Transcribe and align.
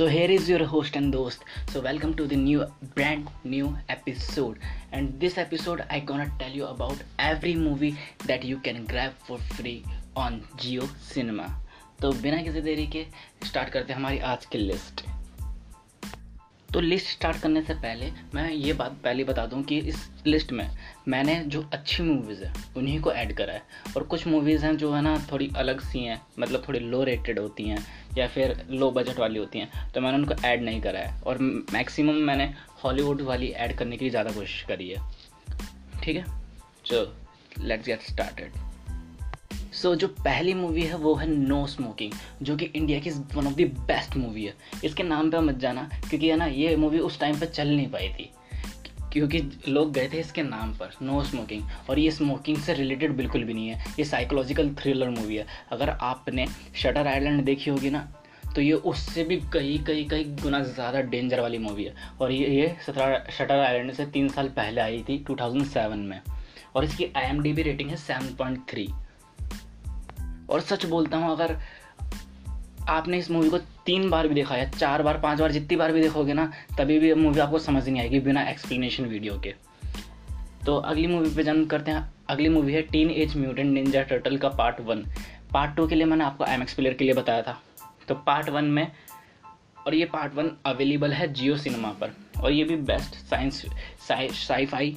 So 0.00 0.06
here 0.06 0.30
is 0.30 0.50
your 0.52 0.62
host 0.62 0.96
and 0.96 1.12
दोस्त. 1.12 1.40
So 1.72 1.80
welcome 1.80 2.12
to 2.14 2.26
the 2.26 2.32
new 2.32 2.60
brand 2.84 3.26
new 3.46 3.74
episode 3.90 4.58
and 4.94 5.08
this 5.14 5.38
episode 5.38 5.80
I 5.80 6.00
can 6.00 6.18
not 6.18 6.38
tell 6.38 6.56
you 6.58 6.64
about 6.64 7.20
every 7.20 7.54
movie 7.54 7.90
that 8.26 8.44
you 8.44 8.60
can 8.60 8.84
grab 8.84 9.18
for 9.28 9.40
free 9.52 9.82
on 10.16 10.40
Jio 10.60 10.86
Cinema 11.12 11.48
तो 12.00 12.12
बिना 12.12 12.42
किसी 12.42 12.60
देरी 12.60 12.86
के 12.86 13.06
start 13.46 13.68
करते 13.68 13.92
हैं 13.92 14.00
हमारी 14.00 14.18
आज 14.18 14.46
की 14.46 14.58
लिस्ट 14.58 15.04
तो 16.72 16.80
लिस्ट 16.80 17.08
स्टार्ट 17.08 17.36
करने 17.36 17.60
से 17.62 17.74
पहले, 17.74 18.10
मैं 18.34 18.50
ये 18.50 18.72
बात 18.72 18.92
पहले 19.04 19.24
बता 19.24 19.46
दूँ 19.46 19.62
कि 19.62 19.78
इस 19.78 19.96
लिस्ट 20.26 20.52
में 20.52 20.68
मैंने 21.08 21.34
जो 21.44 21.62
अच्छी 21.72 22.02
मूवीज़ 22.02 22.44
है, 22.44 22.52
उन्हीं 22.76 23.00
को 23.00 23.12
ऐड 23.12 23.36
करा 23.36 23.52
है. 23.52 23.62
और 23.96 24.02
कुछ 24.02 24.26
मूवीज़ 24.26 24.64
हैं 24.64 24.76
जो 24.76 24.92
है 24.92 25.02
ना, 25.02 25.16
थोड़ी 25.32 25.50
अलग 25.56 25.80
सी 25.80 26.04
हैं 26.04 26.20
मतलब 26.38 26.62
थोड़ी 26.68 26.78
लो 26.78 27.02
रेटेड 27.04 27.38
होती 27.38 27.64
हैं. 27.64 27.84
या 28.18 28.26
फिर 28.28 28.56
लो 28.70 28.90
बजट 28.90 29.18
वाली 29.18 29.38
होती 29.38 29.58
हैं 29.58 29.92
तो 29.92 30.00
मैंने 30.00 30.18
उनको 30.18 30.34
ऐड 30.44 30.62
नहीं 30.62 30.80
करा 30.80 31.00
है। 31.00 31.20
और 31.22 31.38
मैक्सिमम 31.72 32.14
मैंने 32.22 32.52
हॉलीवुड 32.84 33.20
वाली 33.22 33.48
ऐड 33.48 33.76
करने 33.76 33.96
की 33.96 34.10
ज़्यादा 34.10 34.32
कोशिश 34.32 34.62
करी 34.62 34.88
है। 34.88 35.02
ठीक 36.02 36.16
है? 36.16 36.24
चलो 36.86 37.64
लेट्स 37.64 37.86
गेट 37.86 38.02
स्टार्टेड 38.02 38.52
सो 39.72 39.94
जो 39.94 40.08
पहली 40.08 40.54
मूवी 40.54 40.82
है, 40.82 40.96
वो 40.96 41.14
है 41.14 41.26
नो 41.28 41.66
स्मोकिंग 41.66 42.12
जो 42.42 42.56
कि 42.56 42.64
इंडिया 42.66 42.98
की 43.00 43.10
one 43.10 43.46
of 43.46 43.54
the 43.54 43.66
best 43.86 44.16
movie 44.16 44.44
है। 44.44 44.54
इसके 44.84 45.02
नाम 45.02 45.30
पे 45.30 45.40
मत 45.40 45.58
जाना, 45.58 45.88
क्योंकि 46.08 46.28
है 46.28 46.36
ना, 46.36 46.46
ये 46.46 46.74
मूवी 46.76 46.98
उस 46.98 47.18
टाइम 47.20 47.38
पे 47.40 47.46
चल 47.46 47.68
नहीं 47.68 47.88
पाई 47.90 48.08
थी। 48.08 48.30
क्योंकि 49.12 49.38
लोग 49.68 49.92
गए 49.92 50.08
थे 50.08 50.18
इसके 50.20 50.42
नाम 50.42 50.72
पर 50.72 50.94
नो 51.02 51.22
स्मोकिंग 51.24 51.62
और 51.90 51.98
ये 51.98 52.10
स्मोकिंग 52.10 52.56
से 52.58 52.74
रिलेटेड 52.74 53.16
बिल्कुल 53.16 53.44
भी 53.44 53.54
नहीं 53.54 53.68
है। 53.68 53.94
ये 53.98 54.04
साइकोलॉजिकल 54.04 54.74
थ्रिलर 54.74 55.10
मूवी 55.10 55.36
है। 55.36 55.46
अगर 55.72 55.90
आपने 55.90 56.46
शटर 56.74 57.06
आइलैंड 57.06 57.44
देखी 57.44 57.70
होगी 57.70 57.90
ना 57.90 58.08
तो 58.54 58.60
ये 58.60 58.72
उससे 58.72 59.24
भी 59.24 59.36
कई 59.52 59.76
कई 59.86 60.04
कई 60.04 60.24
गुना 60.42 60.60
ज़्यादा 60.60 61.00
डेंजर 61.02 61.40
वाली 61.40 61.58
मूवी 61.58 61.84
है। 61.84 61.94
और 62.20 62.32
ये 62.32 62.46
ये 62.50 62.76
शटर 62.82 63.58
आइलैंड 63.58 63.92
से 63.92 64.06
तीन 64.06 64.28
साल 64.28 64.48
पहले 64.48 64.80
आई 64.80 65.04
थी 65.08 65.24
2007 65.24 65.94
में। 65.98 66.20
और 66.74 66.84
इसकी 66.84 67.06
आई 67.16 67.52
रेटिंग 67.54 67.90
है 67.90 67.96
सेवन 67.96 68.34
पॉइंट 68.34 68.58
थ्री 68.70 68.88
और 70.50 70.60
सच 70.60 70.84
बोलता 70.86 71.16
हूँ, 71.16 71.30
अगर 71.32 71.56
आपने 72.90 73.18
इस 73.18 73.30
मूवी 73.30 73.50
को 73.50 73.58
तीन 73.86 74.08
बार 74.10 74.28
भी 74.28 74.34
देखा 74.34 74.54
है, 74.54 74.70
चार 74.70 75.02
बार, 75.02 75.18
पाँच 75.18 75.40
बार 75.40 75.52
जितनी 75.52 75.76
बार 75.76 75.92
भी 75.92 76.00
देखोगे 76.00 76.32
ना, 76.32 76.50
तभी 76.78 76.98
भी 76.98 77.12
मूवी 77.14 77.40
आपको 77.40 77.58
समझ 77.58 77.88
नहीं 77.88 78.00
आएगी 78.00 78.20
बिना 78.20 78.42
एक्सप्लेनेशन 78.42 79.04
वीडियो 79.04 79.38
के। 79.38 79.54
तो 80.66 80.76
अगली 80.76 81.06
मूवी 81.06 81.34
पे 81.34 81.42
जन्म 81.42 81.64
करते 81.66 81.90
हैं, 81.90 82.10
अगली 82.28 82.48
मूवी 82.48 82.72
है 82.72 82.82
teen 82.82 83.10
age 83.10 83.36
mutant 83.36 83.72
ninja 83.72 84.02
turtle 84.02 84.36
का 84.36 84.48
पार्ट 84.48 84.80
वन 84.80 85.04
पार्ट 85.52 85.76
टू 85.76 85.86
के 85.86 85.94
लिए 85.94 86.04
मैंने 86.04 86.24
आपको 86.24 86.44
एम 86.44 86.62
एक्स 86.62 86.74
प्लेयर 86.74 86.94
के 86.94 87.04
लिए 87.04 87.14
बताया 87.14 87.42
था। 87.42 87.60
तो 88.08 88.14
पार्ट 88.16 88.48
वन 88.48 88.64
में, 88.64 88.86
और 89.86 89.94
ये 89.94 90.04
पार्ट 90.04 90.34
वन 90.34 90.50
अवेलेबल 90.66 91.12
है 91.12 91.32
जियो 91.32 91.56
सिनेमा 91.56 91.88
पर। 92.00 92.14
और 92.40 92.52
ये 92.52 92.64
भी 92.64 92.76
best 92.76 93.14
science 93.30 93.64
sci 94.38 94.66
fi 94.66 94.94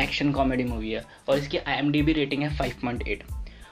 action 0.00 0.32
comedy 0.32 0.64
movie 0.64 0.90
है। 0.90 1.04
और 1.28 1.38
इसकी 1.38 1.58
आई 1.58 2.02
रेटिंग 2.12 2.42
है 2.42 2.54
फाइव 2.56 2.72
पॉइंट 2.82 3.08
एट 3.08 3.24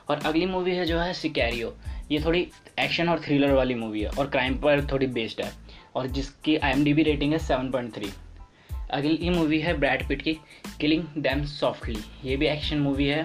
और 0.09 0.21
अगली 0.27 0.47
मूवी 0.47 0.75
है 0.77 0.85
जो 0.87 0.99
है 0.99 1.13
सिकैरियो 1.15 1.75
ये 2.11 2.21
थोड़ी 2.25 2.47
एक्शन 2.79 3.09
और 3.09 3.21
थ्रिलर 3.21 3.53
वाली 3.53 3.75
मूवी 3.75 4.01
है 4.01 4.09
और 4.09 4.31
क्राइम 4.31 4.59
पर 4.59 4.87
थोड़ी 4.93 5.07
बेस्ड 5.07 5.41
है। 5.45 5.53
और 5.95 6.07
जिसकी 6.07 6.57
आई 6.57 6.93
रेटिंग 7.03 7.33
है 7.33 7.39
सेवन 7.39 7.71
पॉइंट 7.71 7.95
थ्री 7.95 8.11
अगली 8.91 9.31
मूवी 9.31 9.61
है 9.61 9.79
ब्रैड 9.79 10.07
पिट 10.09 10.23
की 10.23 10.33
किलिंग 10.81 11.05
दैम 11.19 11.45
सॉफ्टली 11.45 12.01
ये 12.25 12.37
भी 12.37 12.47
एक्शन 12.47 12.79
मूवी 12.79 13.07
है 13.07 13.25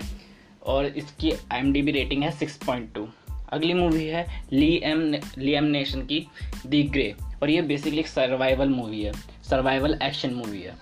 और 0.64 0.86
इसकी 0.86 1.31
आई 1.31 1.92
रेटिंग 1.92 2.23
है 2.23 2.31
सिक्स 2.31 2.58
पॉइंट 2.66 2.94
टू 2.94 3.08
अगली 3.50 3.73
मूवी 3.73 4.05
है 4.05 4.25
ली 4.53 4.81
एम 4.83 5.02
ली 5.38 5.53
एम 5.53 5.64
नेशन 5.64 6.02
की 6.02 6.25
दी 6.67 6.83
ग्रे 6.83 7.16
और 7.42 7.49
ये 7.49 7.61
बेसिकली 7.61 7.99
एक 7.99 8.08
सर्वाइवल 8.08 8.70
मूवी 8.70 9.02
है। 9.04 9.11
सर्वाइवल 9.49 9.99
एक्शन 10.04 10.33
मूवी 10.33 10.61
है। 10.61 10.73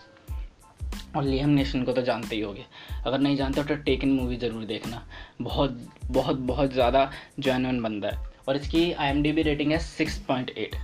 और 1.16 1.24
लियम 1.24 1.50
नेशन 1.50 1.84
को 1.84 1.94
तो 1.94 2.02
जानते 2.02 2.36
ही 2.36 2.42
होगे। 2.42 2.66
अगर 3.06 3.20
नहीं 3.20 3.36
जानते 3.38 3.64
तो 3.64 3.76
टेकन 3.76 4.10
मूवी 4.10 4.38
ज़रूर 4.38 4.64
देखना। 4.66 5.06
बहुत 5.42 5.78
बहुत 6.06 6.38
बहुत 6.38 6.74
ज़्यादा 6.74 7.10
जैनवन 7.40 7.82
बंदा 7.82 8.10
है। 8.10 8.32
और 8.48 8.56
इसकी 8.56 8.92
आईएमडीबी 8.94 9.42
रेटिंग 9.42 9.72
है 9.72 9.78
सिक्स 9.80 10.18
पॉइंट 10.20 10.50
एट 10.50 10.76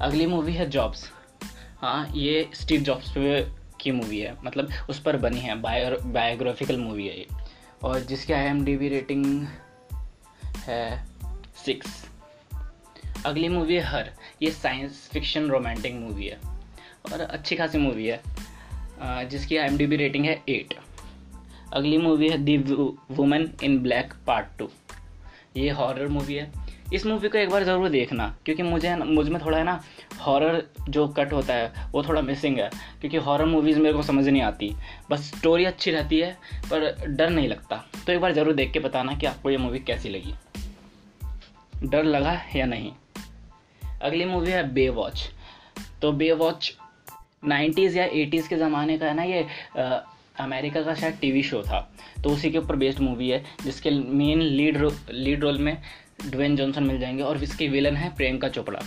अगली 0.00 0.26
मूवी 0.26 0.52
है 0.52 0.68
जॉब्स 0.70 1.08
हाँ 1.78 2.10
ये 2.14 2.48
स्टीव 2.54 2.82
जॉब्स 2.82 3.10
पे 3.10 3.40
की 3.80 3.90
मूवी 3.92 4.18
है। 4.18 4.36
मतलब 4.44 4.70
उस 4.90 5.00
पर 5.00 5.16
बनी 5.16 5.40
है। 5.40 5.60
बायो 5.60 5.96
बायोग्राफिकल 6.04 6.76
मूवी 6.76 7.06
है 7.08 7.18
ये। 7.18 7.26
और 7.82 8.00
जिसकी 8.00 8.32
आईएमडीबी 8.32 8.88
रेटिंग 8.88 9.46
है 10.58 11.06
सिक्स 11.64 12.04
अगली 13.26 13.48
मूवी 13.48 13.74
है 13.74 13.82
हर। 13.82 14.10
ये 14.42 14.50
साइंस 14.50 15.08
फिक्शन 15.12 15.48
रोमांटिक 15.48 15.94
मूवी 15.94 16.26
है। 16.26 16.38
और 17.06 17.20
अच्छी 17.20 17.56
खासी 17.56 17.78
मूवी 17.78 18.06
है। 18.06 18.20
जिसकी 19.00 19.56
आई 19.56 19.86
रेटिंग 19.96 20.24
है 20.24 20.42
एट 20.48 20.74
अगली 21.72 21.98
मूवी 21.98 22.28
है 22.28 22.38
the 22.38 22.56
women 22.58 23.50
in 23.64 23.78
black 23.78 24.12
part 24.26 24.58
two 24.58 24.68
ये 25.56 25.70
हॉरर 25.70 26.08
मूवी 26.08 26.34
है। 26.34 26.50
इस 26.94 27.04
मूवी 27.06 27.28
को 27.28 27.38
एक 27.38 27.50
बार 27.50 27.64
ज़रूर 27.64 27.88
देखना, 27.88 28.28
क्योंकि 28.44 28.62
मुझे 28.62 28.94
मुझमें 28.96 29.40
थोड़ा 29.44 29.56
है 29.58 29.64
ना 29.64 29.80
हॉरर 30.20 30.62
जो 30.88 31.06
कट 31.08 31.32
होता 31.32 31.54
है, 31.54 31.90
वो 31.92 32.02
थोड़ा 32.02 32.20
मिसिंग 32.22 32.58
है, 32.58 32.70
क्योंकि 33.00 33.16
हॉरर 33.16 33.44
मूवीज़ 33.44 33.78
मेरे 33.78 33.94
को 33.94 34.02
समझ 34.02 34.26
नहीं 34.26 34.42
आती। 34.42 34.74
बस 35.10 35.28
स्टोरी 35.28 35.64
अच्छी 35.64 35.90
रहती 35.90 36.18
है, 36.20 36.32
पर 36.70 37.06
डर 37.08 37.30
नहीं 37.30 37.48
लगता। 37.48 37.84
तो 38.06 38.12
एक 38.12 38.20
बार 38.20 38.32
ज़रूर 38.34 38.54
देख 38.54 38.72
के 38.72 38.80
बताना 38.80 39.14
कि 39.14 39.26
आपको 39.26 39.50
ये 39.50 39.56
मूवी 39.56 39.78
कैसी 39.80 40.08
लगी। 40.08 40.34
डर 41.82 42.04
लगा 42.04 42.40
या 42.56 42.66
नहीं? 42.66 42.92
अगली 44.02 44.24
मूवी 44.24 44.50
है 44.50 44.62
बे 44.72 44.88
वॉच 44.90 45.28
तो 46.02 46.12
बे 46.12 46.32
वॉच 46.32 46.74
नाइन्टीज़ 47.42 47.98
या 47.98 48.04
एटीज़ 48.04 48.48
के 48.48 48.56
ज़माने 48.56 48.98
का 48.98 49.06
है 49.06 49.14
ना 49.14 49.22
ये 49.22 49.46
आ, 49.78 50.00
अमेरिका 50.40 50.82
का 50.82 50.94
शायद 50.94 51.14
टीवी 51.20 51.42
शो 51.42 51.62
था। 51.62 51.80
तो 52.24 52.30
उसी 52.30 52.50
के 52.50 52.58
ऊपर 52.58 52.76
बेस्ड 52.76 53.00
मूवी 53.00 53.28
है 53.28 53.44
जिसके 53.64 53.90
मेन 53.90 54.40
लीड 54.40 54.76
रो, 54.76 54.92
लीड 55.10 55.44
रोल 55.44 55.58
में 55.58 55.76
ड्वेन 56.26 56.56
जॉनसन 56.56 56.82
मिल 56.82 56.98
जाएँगे 56.98 57.22
और 57.22 57.42
इसके 57.42 57.68
विलन 57.68 57.96
है 57.96 58.14
प्रियंका 58.16 58.48
चोपड़ा। 58.48 58.80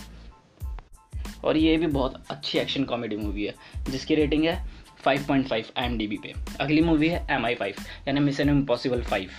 और 1.44 1.56
ये 1.56 1.76
भी 1.76 1.86
बहुत 1.86 2.22
अच्छी 2.30 2.58
एक्शन 2.58 2.84
कॉमेडी 2.84 3.16
मूवी 3.16 3.44
है 3.44 3.54
जिसकी 3.90 4.14
रेटिंग 4.14 4.44
है 4.44 4.68
5.5 5.06 5.26
पॉइंट 5.26 6.22
पे। 6.22 6.32
अगली 6.60 6.80
मूवी 6.80 7.08
है 7.08 7.26
एम 7.30 7.46
आई 7.46 7.54
फाइव 7.54 7.74
यानी 8.08 8.20
मिशन 8.20 8.48
इम्पॉसिबल 8.48 9.02
फाइव 9.02 9.30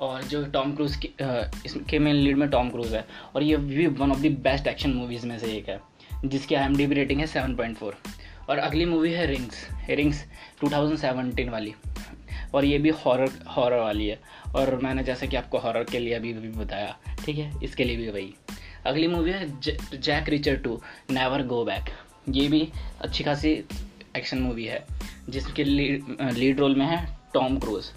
और 0.00 0.22
जो 0.22 0.44
टॉम 0.46 0.74
क्रूज़ 0.74 0.98
की 0.98 1.08
इसके 1.66 1.98
मेन 1.98 2.14
लीड 2.14 2.36
में 2.36 2.48
टॉम 2.50 2.70
क्रूज़ 2.70 2.96
है 2.96 3.04
और 3.34 3.42
ये 3.42 3.56
भी 3.56 3.86
one 3.86 4.12
of 4.12 4.18
the 4.18 4.26
best 4.42 4.66
action 4.66 4.90
movies 4.90 5.26
में 5.26 5.38
से 5.38 5.46
एक 5.46 5.68
है 5.68 5.80
जिसकी 6.24 6.54
आई 6.54 6.86
रेटिंग 6.86 7.20
है 7.20 7.26
7.4 7.26 7.94
और 8.50 8.58
अगली 8.58 8.84
मूवी 8.84 9.12
है 9.12 9.26
रिंग्स 9.26 9.66
रिंग्स 9.90 10.24
2017 10.60 11.48
वाली. 11.50 11.74
और 12.54 12.64
ये 12.64 12.78
भी 12.78 12.90
हॉरर 12.96 13.30
हॉरर 13.48 13.78
वाली 13.78 14.06
है. 14.08 14.18
और 14.56 14.74
मैंने 14.82 15.02
जैसे 15.04 15.26
कि 15.26 15.36
आपको 15.36 15.58
हॉरर 15.58 15.84
के 15.84 15.98
लिए 15.98 16.14
अभी 16.14 16.32
भी 16.32 16.48
बताया, 16.50 16.96
ठीक 17.24 17.38
है? 17.38 17.50
इसके 17.64 17.84
लिए 17.84 17.96
भी 17.96 18.08
वही. 18.10 18.34
अगली 18.86 19.06
मूवी 19.06 19.30
है 19.30 19.48
Jack 19.60 20.28
Reacher 20.28 20.56
two 20.56 20.80
never 21.10 21.42
go 21.46 21.64
back 21.64 21.90
ये 22.28 22.46
भी 22.48 22.68
अच्छी 23.00 23.24
खासी 23.24 23.50
एक्शन 24.16 24.38
मूवी 24.38 24.64
है, 24.64 24.84
जिसके 25.28 25.64
लीड 25.64 26.16
लीड 26.32 26.60
रोल 26.60 26.74
में 26.74 26.86
है 26.86 27.06
टॉम 27.34 27.58
क्रूज 27.58 27.90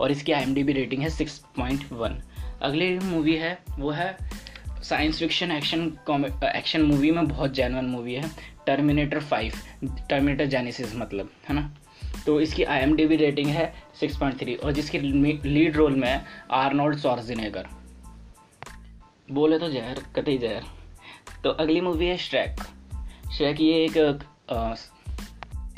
और 0.00 0.10
इसकी 0.10 0.32
आई 0.32 0.62
रेटिंग 0.62 1.02
है 1.02 1.08
सिक्स 1.10 1.38
पॉइंट 1.56 1.92
वन 1.92 2.20
अगली 2.62 2.98
मूवी 2.98 3.36
है, 3.36 3.58
वो 3.78 3.90
है 3.90 4.16
science 4.82 5.18
fiction 5.18 5.52
action 5.52 5.92
action 6.56 6.82
movie 6.82 7.10
में 7.10 7.26
बहुत 7.28 7.54
जैनवन 7.54 7.84
मूवी 7.84 8.14
है. 8.14 8.30
टर्मिनेटर 8.66 9.20
फाइव, 9.20 9.52
टर्मिनेटर 9.84 10.46
जेनेसिस 10.46 10.94
मतलब 10.96 11.30
है 11.48 11.54
ना? 11.54 11.70
तो 12.26 12.40
इसकी 12.40 12.64
आई 12.64 12.80
एम 12.80 12.94
डी 12.96 13.06
रेटिंग 13.16 13.48
है 13.48 13.72
सिक्स 14.00 14.16
पॉइंट 14.16 14.38
थ्री 14.40 14.54
और 14.54 14.72
जिसकी 14.72 14.98
लीड 14.98 15.76
रोल 15.76 15.96
में 15.96 16.08
है 16.08 16.24
आर्नोल्ड 16.52 16.98
सॉर्जिनेगर 16.98 17.66
बोले 19.28 19.58
तो 19.58 19.68
जहर 19.70 20.00
कतई 20.16 20.38
जहर। 20.38 20.64
तो 21.44 21.50
अगली 21.50 21.80
मूवी 21.80 22.06
है 22.06 22.16
श्रैक 22.16 22.60
श्रैक 23.36 23.60
ये 23.60 23.84
एक 23.84 23.96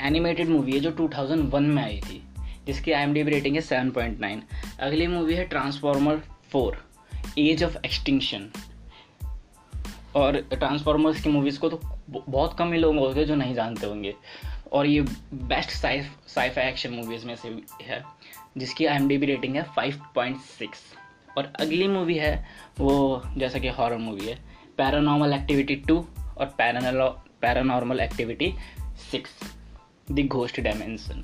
एनिमेटेड 0.01 0.49
मूवी 0.49 0.71
है 0.71 0.79
जो 0.79 0.91
2001 0.91 1.67
में 1.67 1.83
आई 1.83 1.99
थी, 1.99 2.21
जिसकी 2.67 2.91
आई 2.91 3.03
एम 3.03 3.13
डी 3.13 3.23
रेटिंग 3.23 3.55
है 3.55 3.61
7.9 3.61 4.41
अगली 4.79 5.07
मूवी 5.07 5.33
है 5.33 5.45
ट्रांसफॉर्मर 5.45 6.21
4 6.55 7.39
एज 7.39 7.63
ऑफ़ 7.63 7.77
एक्सटिंक्शन 7.85 8.49
और 10.17 10.37
ट्रांसफॉर्मर्स 10.53 11.21
की 11.23 11.29
मूवीज़ 11.29 11.59
को 11.59 11.69
तो 11.69 11.79
बहुत 12.09 12.57
कम 12.57 12.71
ही 12.73 12.79
लोग 12.79 12.97
होंगे 12.97 13.25
जो 13.25 13.35
नहीं 13.35 13.53
जानते 13.55 13.87
होंगे। 13.87 14.13
और 14.73 14.85
ये 14.85 15.01
बेस्ट 15.33 15.69
साइफ 16.27 16.57
एक्शन 16.57 16.93
मूवीज़ 16.93 17.25
में 17.25 17.35
से 17.35 17.49
है, 17.81 18.03
जिसकी 18.57 18.85
आई 18.85 19.17
रेटिंग 19.17 19.55
है 19.55 19.65
5.6 19.75 20.67
और 21.37 21.51
अगली 21.59 21.87
मूवी 21.87 22.15
है, 22.15 22.47
वो 22.79 23.21
जैसा 23.37 23.59
कि 23.59 23.67
हॉरर 23.69 23.97
मूवी 23.97 24.25
है 24.25 24.37
पैरानॉर्मल 24.77 25.33
एक्टिविटी 25.33 25.75
टू 25.87 25.97
और 26.37 26.53
paranormal 27.41 27.99
activity 27.99 28.53
six 29.11 29.31
the 30.11 30.27
ghost 30.27 30.59
dimension 30.61 31.23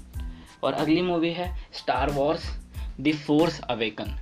और 0.63 0.73
अगली 0.73 1.01
मूवी 1.01 1.31
है 1.31 1.47
Star 1.73 2.09
Wars 2.09 2.49
the 3.01 3.13
force 3.17 3.59
awaken 3.59 4.17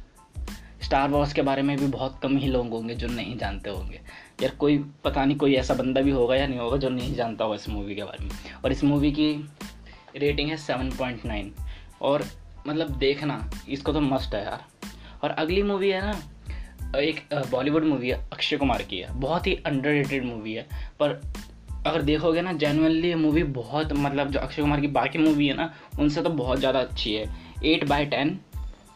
Star 0.83 1.09
Wars 1.09 1.33
के 1.33 1.41
बारे 1.41 1.61
में 1.61 1.77
भी 1.77 1.87
बहुत 1.87 2.19
कम 2.23 2.37
ही 2.37 2.47
लोग 2.47 2.69
होंगे 2.69 2.95
जो 2.95 3.07
नहीं 3.07 3.37
जानते 3.37 3.69
होंगे। 3.69 3.99
यार 4.41 4.55
कोई, 4.55 4.77
पता 5.03 5.25
नहीं 5.25 5.37
कोई 5.37 5.55
ऐसा 5.55 5.73
बंदा 5.73 6.01
भी 6.01 6.11
होगा 6.11 6.35
या 6.35 6.47
नहीं 6.47 6.59
होगा 6.59 6.77
जो 6.77 6.89
नहीं 6.89 7.13
जानता 7.15 7.43
होगा 7.43 7.55
इस 7.55 7.69
मूवी 7.69 7.95
के 7.95 8.03
बारे 8.03 8.23
में। 8.23 8.31
और 8.65 8.71
इस 8.71 8.83
मूवी 8.83 9.11
की 9.11 9.33
रेटिंग 10.17 10.49
है 10.49 10.57
सेवन 10.57 10.89
पॉइंट 10.89 11.25
नाइन 11.25 11.53
और 12.01 12.25
मतलब 12.67 12.97
देखना, 12.97 13.49
इसको 13.69 13.93
तो 13.93 14.01
मस्ट 14.01 14.35
है 14.35 14.43
यार। 14.43 14.65
और 15.23 15.29
अगली 15.29 15.63
मूवी 15.63 15.89
है 15.89 16.01
ना, 16.01 16.19
एक 16.99 17.21
बॉलीवुड 17.51 17.83
मूवी 17.83 18.09
है 18.09 18.19
अक्षय 18.33 18.57
कुमार 18.57 18.81
की 18.81 18.97
है। 18.97 19.19
बहुत 19.19 19.47
ही 19.47 19.55
अंडर 19.65 20.21
मूवी 20.23 20.53
है। 20.53 20.67
पर 20.99 21.21
अगर 21.87 22.01
देखोगे 22.01 22.41
ना 22.41 22.53
जेनुअनली 22.53 23.07
ये 23.07 23.15
मूवी 23.15 23.43
बहुत 23.43 23.93
मतलब 23.93 24.31
जो 24.31 24.39
अक्षय 24.39 24.61
कुमार 24.61 24.81
की 24.81 24.87
बाकी 24.87 25.19
मूवी 25.19 25.47
है 25.47 25.53
ना, 25.53 25.73
उनसे 25.99 26.21
तो 26.21 26.29
बहुत 26.29 26.59
ज़्यादा 26.59 26.79
अच्छी 26.79 27.13
है। 27.13 27.25
एट 27.65 27.83
बाई 27.83 28.05
टेन 28.05 28.39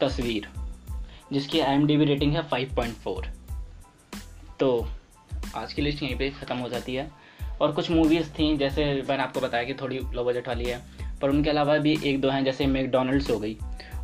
तस्वीर। 0.02 0.48
जिसकी 1.34 1.60
आई 1.60 2.06
रेटिंग 2.06 2.34
है 2.34 2.48
फाइव 2.48 2.76
पॉइंट 2.76 2.96
फोर 2.96 3.28
तो 4.60 4.88
आज 5.56 5.74
की 5.74 5.82
लिस्ट 5.82 6.04
यहीं 6.04 6.16
पे 6.16 6.30
ख़त्म 6.32 6.58
हो 6.58 6.70
जाती 6.70 6.96
है। 6.96 7.10
और 7.62 7.72
कुछ 7.72 7.90
मूवीज़ 7.92 8.30
थी, 8.30 8.56
जैसे 8.58 8.86
मैंने 9.10 9.24
आपको 9.24 9.40
बताया 9.40 9.64
कि 9.64 9.74
थोड़ी 9.74 10.00
लो 10.14 10.24
बजट 10.24 10.48
वाली 10.48 10.66
है, 10.66 10.82
पर 11.22 11.30
उनके 11.30 11.50
अलावा 11.50 11.78
भी 11.78 11.98
एक 12.06 12.20
दो 12.22 12.30
हैं, 12.30 12.44
जैसे 12.46 12.66
मैकडोनल्ड्स 12.68 13.30
हो 13.30 13.40
गई 13.40 13.58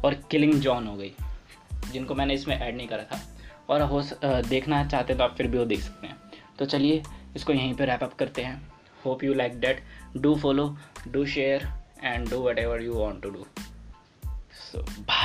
और 0.06 0.14
किलिंग 0.32 0.54
जॉन 0.54 0.88
हो 0.88 0.96
गई, 0.96 1.12
जिनको 1.92 2.16
मैंने 2.16 2.34
इसमें 2.34 2.56
ऐड 2.58 2.78
नहीं 2.78 2.88
करा 2.88 3.04
था। 3.04 3.22
और 3.70 3.82
हो 3.82 4.02
देखना 4.50 4.84
चाहते 4.86 5.16
तो 5.16 5.24
आप 5.24 5.36
फिर 5.38 5.48
भी 5.48 5.58
वो 5.58 5.66
देख 5.66 5.80
सकते 5.80 6.08
हैं। 6.08 6.18
तो 6.60 6.66
चलिए, 6.66 7.02
इसको 7.36 7.54
यहीं 7.54 7.74
पर 7.74 7.88
रैप 7.88 8.04
अप 8.04 8.14
करते 8.14 8.42
हैं। 8.42 8.62
Hope 9.06 9.24
you 9.24 9.34
like 9.34 9.60
that 9.60 9.84
do 10.18 10.36
follow 10.36 10.76
do 11.08 11.26
share 11.26 11.68
and 12.04 12.30
do 12.30 12.40
whatever 12.60 12.82
you 12.82 12.94
want 12.94 13.24
to 13.24 13.30
do 13.30 13.46
so 14.62 14.82
bye 15.02 15.21